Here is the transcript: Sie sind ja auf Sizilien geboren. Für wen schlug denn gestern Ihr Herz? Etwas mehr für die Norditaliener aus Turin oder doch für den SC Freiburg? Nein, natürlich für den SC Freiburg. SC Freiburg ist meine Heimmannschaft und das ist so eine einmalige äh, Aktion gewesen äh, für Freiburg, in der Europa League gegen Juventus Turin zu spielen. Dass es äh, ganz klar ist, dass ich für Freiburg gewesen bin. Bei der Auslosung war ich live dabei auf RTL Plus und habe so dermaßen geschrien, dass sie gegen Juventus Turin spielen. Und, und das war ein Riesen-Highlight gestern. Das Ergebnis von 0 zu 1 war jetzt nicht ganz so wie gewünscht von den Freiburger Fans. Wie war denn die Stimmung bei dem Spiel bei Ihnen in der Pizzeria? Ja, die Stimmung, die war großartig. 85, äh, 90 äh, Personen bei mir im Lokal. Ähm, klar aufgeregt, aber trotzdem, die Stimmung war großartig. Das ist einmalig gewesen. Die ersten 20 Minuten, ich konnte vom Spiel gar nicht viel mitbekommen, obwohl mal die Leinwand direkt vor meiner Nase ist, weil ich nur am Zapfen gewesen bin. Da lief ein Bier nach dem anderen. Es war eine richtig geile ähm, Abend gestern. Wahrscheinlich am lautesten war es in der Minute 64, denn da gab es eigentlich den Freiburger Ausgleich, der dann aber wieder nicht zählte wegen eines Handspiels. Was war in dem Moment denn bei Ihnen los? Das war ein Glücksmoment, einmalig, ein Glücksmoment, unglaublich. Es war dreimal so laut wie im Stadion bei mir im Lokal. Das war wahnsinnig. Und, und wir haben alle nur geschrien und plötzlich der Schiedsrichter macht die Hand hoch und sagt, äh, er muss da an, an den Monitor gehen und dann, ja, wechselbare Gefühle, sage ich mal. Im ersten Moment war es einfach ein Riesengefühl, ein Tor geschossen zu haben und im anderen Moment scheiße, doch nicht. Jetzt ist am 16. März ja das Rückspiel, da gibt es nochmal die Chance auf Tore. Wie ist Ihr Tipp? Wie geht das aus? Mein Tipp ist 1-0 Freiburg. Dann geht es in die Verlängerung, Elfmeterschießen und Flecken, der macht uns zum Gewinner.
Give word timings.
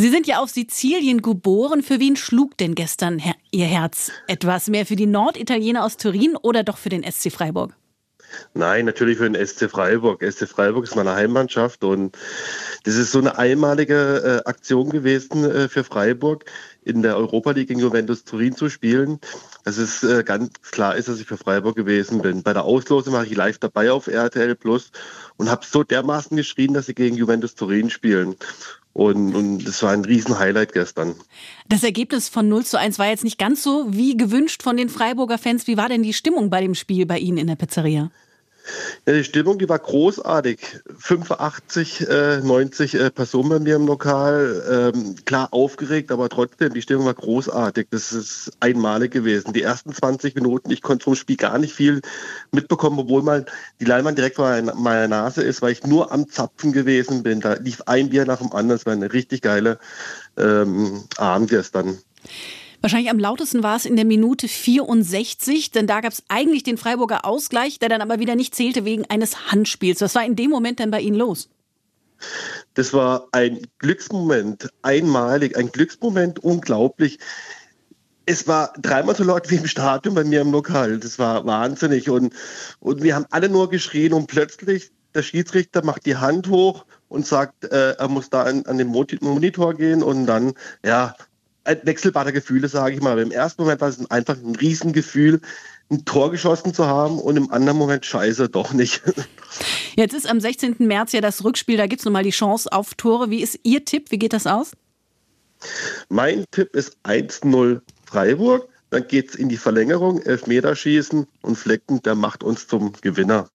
Sie 0.00 0.10
sind 0.10 0.28
ja 0.28 0.38
auf 0.38 0.50
Sizilien 0.50 1.22
geboren. 1.22 1.82
Für 1.82 1.98
wen 1.98 2.14
schlug 2.14 2.56
denn 2.56 2.76
gestern 2.76 3.20
Ihr 3.50 3.64
Herz? 3.64 4.12
Etwas 4.28 4.68
mehr 4.68 4.86
für 4.86 4.94
die 4.94 5.06
Norditaliener 5.06 5.84
aus 5.84 5.96
Turin 5.96 6.36
oder 6.40 6.62
doch 6.62 6.78
für 6.78 6.88
den 6.88 7.02
SC 7.02 7.32
Freiburg? 7.32 7.74
Nein, 8.54 8.84
natürlich 8.84 9.18
für 9.18 9.28
den 9.28 9.44
SC 9.44 9.68
Freiburg. 9.68 10.22
SC 10.22 10.46
Freiburg 10.46 10.84
ist 10.84 10.94
meine 10.94 11.16
Heimmannschaft 11.16 11.82
und 11.82 12.16
das 12.84 12.94
ist 12.94 13.10
so 13.10 13.18
eine 13.18 13.38
einmalige 13.38 14.42
äh, 14.44 14.48
Aktion 14.48 14.90
gewesen 14.90 15.44
äh, 15.44 15.68
für 15.68 15.82
Freiburg, 15.82 16.44
in 16.84 17.02
der 17.02 17.16
Europa 17.16 17.50
League 17.50 17.66
gegen 17.66 17.80
Juventus 17.80 18.22
Turin 18.22 18.54
zu 18.54 18.68
spielen. 18.68 19.18
Dass 19.64 19.78
es 19.78 20.04
äh, 20.04 20.22
ganz 20.22 20.52
klar 20.70 20.94
ist, 20.94 21.08
dass 21.08 21.18
ich 21.18 21.26
für 21.26 21.38
Freiburg 21.38 21.74
gewesen 21.74 22.22
bin. 22.22 22.44
Bei 22.44 22.52
der 22.52 22.64
Auslosung 22.64 23.14
war 23.14 23.24
ich 23.24 23.34
live 23.34 23.58
dabei 23.58 23.90
auf 23.90 24.06
RTL 24.06 24.54
Plus 24.54 24.92
und 25.38 25.50
habe 25.50 25.66
so 25.66 25.82
dermaßen 25.82 26.36
geschrien, 26.36 26.74
dass 26.74 26.86
sie 26.86 26.94
gegen 26.94 27.16
Juventus 27.16 27.56
Turin 27.56 27.90
spielen. 27.90 28.36
Und, 28.98 29.36
und 29.36 29.64
das 29.64 29.80
war 29.84 29.92
ein 29.92 30.04
Riesen-Highlight 30.04 30.72
gestern. 30.72 31.14
Das 31.68 31.84
Ergebnis 31.84 32.28
von 32.28 32.48
0 32.48 32.64
zu 32.64 32.80
1 32.80 32.98
war 32.98 33.06
jetzt 33.06 33.22
nicht 33.22 33.38
ganz 33.38 33.62
so 33.62 33.86
wie 33.90 34.16
gewünscht 34.16 34.64
von 34.64 34.76
den 34.76 34.88
Freiburger 34.88 35.38
Fans. 35.38 35.68
Wie 35.68 35.76
war 35.76 35.88
denn 35.88 36.02
die 36.02 36.12
Stimmung 36.12 36.50
bei 36.50 36.60
dem 36.60 36.74
Spiel 36.74 37.06
bei 37.06 37.16
Ihnen 37.20 37.38
in 37.38 37.46
der 37.46 37.54
Pizzeria? 37.54 38.10
Ja, 39.06 39.12
die 39.12 39.24
Stimmung, 39.24 39.58
die 39.58 39.68
war 39.68 39.78
großartig. 39.78 40.80
85, 40.98 42.08
äh, 42.08 42.40
90 42.40 42.94
äh, 42.94 43.10
Personen 43.10 43.48
bei 43.48 43.58
mir 43.58 43.76
im 43.76 43.86
Lokal. 43.86 44.92
Ähm, 44.94 45.16
klar 45.24 45.48
aufgeregt, 45.52 46.10
aber 46.10 46.28
trotzdem, 46.28 46.74
die 46.74 46.82
Stimmung 46.82 47.06
war 47.06 47.14
großartig. 47.14 47.88
Das 47.90 48.12
ist 48.12 48.52
einmalig 48.60 49.12
gewesen. 49.12 49.52
Die 49.52 49.62
ersten 49.62 49.92
20 49.92 50.34
Minuten, 50.34 50.70
ich 50.70 50.82
konnte 50.82 51.04
vom 51.04 51.14
Spiel 51.14 51.36
gar 51.36 51.58
nicht 51.58 51.72
viel 51.72 52.00
mitbekommen, 52.52 52.98
obwohl 52.98 53.22
mal 53.22 53.46
die 53.80 53.84
Leinwand 53.84 54.18
direkt 54.18 54.36
vor 54.36 54.60
meiner 54.74 55.08
Nase 55.08 55.42
ist, 55.42 55.62
weil 55.62 55.72
ich 55.72 55.84
nur 55.84 56.12
am 56.12 56.28
Zapfen 56.28 56.72
gewesen 56.72 57.22
bin. 57.22 57.40
Da 57.40 57.54
lief 57.54 57.82
ein 57.86 58.10
Bier 58.10 58.24
nach 58.24 58.38
dem 58.38 58.52
anderen. 58.52 58.78
Es 58.78 58.86
war 58.86 58.92
eine 58.92 59.12
richtig 59.12 59.42
geile 59.42 59.78
ähm, 60.36 61.04
Abend 61.16 61.50
gestern. 61.50 61.98
Wahrscheinlich 62.80 63.10
am 63.10 63.18
lautesten 63.18 63.62
war 63.62 63.76
es 63.76 63.84
in 63.84 63.96
der 63.96 64.04
Minute 64.04 64.46
64, 64.46 65.72
denn 65.72 65.86
da 65.86 66.00
gab 66.00 66.12
es 66.12 66.22
eigentlich 66.28 66.62
den 66.62 66.78
Freiburger 66.78 67.24
Ausgleich, 67.24 67.78
der 67.78 67.88
dann 67.88 68.00
aber 68.00 68.20
wieder 68.20 68.36
nicht 68.36 68.54
zählte 68.54 68.84
wegen 68.84 69.04
eines 69.06 69.50
Handspiels. 69.50 70.00
Was 70.00 70.14
war 70.14 70.24
in 70.24 70.36
dem 70.36 70.50
Moment 70.50 70.78
denn 70.78 70.90
bei 70.90 71.00
Ihnen 71.00 71.16
los? 71.16 71.48
Das 72.74 72.92
war 72.92 73.28
ein 73.32 73.66
Glücksmoment, 73.78 74.70
einmalig, 74.82 75.56
ein 75.56 75.72
Glücksmoment, 75.72 76.38
unglaublich. 76.40 77.18
Es 78.26 78.46
war 78.46 78.72
dreimal 78.80 79.16
so 79.16 79.24
laut 79.24 79.50
wie 79.50 79.56
im 79.56 79.66
Stadion 79.66 80.14
bei 80.14 80.22
mir 80.24 80.42
im 80.42 80.52
Lokal. 80.52 80.98
Das 80.98 81.18
war 81.18 81.46
wahnsinnig. 81.46 82.10
Und, 82.10 82.32
und 82.78 83.02
wir 83.02 83.14
haben 83.14 83.26
alle 83.30 83.48
nur 83.48 83.70
geschrien 83.70 84.12
und 84.12 84.26
plötzlich 84.26 84.92
der 85.14 85.22
Schiedsrichter 85.22 85.84
macht 85.84 86.06
die 86.06 86.16
Hand 86.16 86.48
hoch 86.48 86.84
und 87.08 87.26
sagt, 87.26 87.64
äh, 87.64 87.92
er 87.92 88.08
muss 88.08 88.30
da 88.30 88.42
an, 88.44 88.66
an 88.66 88.78
den 88.78 88.88
Monitor 88.88 89.74
gehen 89.74 90.02
und 90.02 90.26
dann, 90.26 90.52
ja, 90.84 91.16
wechselbare 91.82 92.32
Gefühle, 92.32 92.68
sage 92.68 92.94
ich 92.94 93.00
mal. 93.00 93.18
Im 93.18 93.30
ersten 93.30 93.62
Moment 93.62 93.80
war 93.80 93.88
es 93.88 94.10
einfach 94.10 94.36
ein 94.36 94.56
Riesengefühl, 94.56 95.40
ein 95.90 96.04
Tor 96.04 96.30
geschossen 96.30 96.74
zu 96.74 96.86
haben 96.86 97.18
und 97.18 97.36
im 97.36 97.50
anderen 97.50 97.78
Moment 97.78 98.04
scheiße, 98.04 98.48
doch 98.48 98.72
nicht. 98.72 99.02
Jetzt 99.96 100.14
ist 100.14 100.28
am 100.28 100.40
16. 100.40 100.76
März 100.78 101.12
ja 101.12 101.20
das 101.20 101.44
Rückspiel, 101.44 101.76
da 101.76 101.86
gibt 101.86 102.00
es 102.00 102.04
nochmal 102.04 102.22
die 102.22 102.30
Chance 102.30 102.70
auf 102.72 102.94
Tore. 102.94 103.30
Wie 103.30 103.42
ist 103.42 103.58
Ihr 103.62 103.84
Tipp? 103.84 104.10
Wie 104.10 104.18
geht 104.18 104.32
das 104.32 104.46
aus? 104.46 104.72
Mein 106.08 106.44
Tipp 106.50 106.74
ist 106.74 106.96
1-0 107.04 107.80
Freiburg. 108.06 108.68
Dann 108.90 109.06
geht 109.06 109.30
es 109.30 109.34
in 109.34 109.50
die 109.50 109.58
Verlängerung, 109.58 110.22
Elfmeterschießen 110.22 111.26
und 111.42 111.56
Flecken, 111.56 112.02
der 112.02 112.14
macht 112.14 112.42
uns 112.42 112.66
zum 112.66 112.92
Gewinner. 113.02 113.46